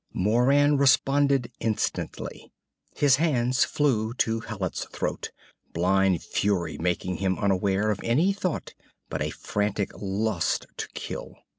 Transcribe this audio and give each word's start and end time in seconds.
Moran 0.15 0.77
responded 0.77 1.51
instantly. 1.59 2.51
His 2.95 3.17
hands 3.17 3.63
flew 3.63 4.15
to 4.15 4.39
Hallet's 4.39 4.85
throat, 4.85 5.29
blind 5.73 6.23
fury 6.23 6.79
making 6.79 7.17
him 7.17 7.37
unaware 7.37 7.91
of 7.91 7.99
any 8.03 8.33
thought 8.33 8.73
but 9.09 9.21
a 9.21 9.29
frantic 9.29 9.91
lust 9.99 10.65
to 10.77 10.87
kill. 10.95 11.35